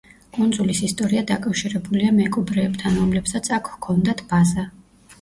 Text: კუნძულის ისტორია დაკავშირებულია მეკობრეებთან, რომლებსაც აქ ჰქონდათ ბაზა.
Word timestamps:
კუნძულის 0.37 0.79
ისტორია 0.87 1.23
დაკავშირებულია 1.33 2.15
მეკობრეებთან, 2.23 3.01
რომლებსაც 3.05 3.55
აქ 3.63 3.73
ჰქონდათ 3.79 4.29
ბაზა. 4.35 4.71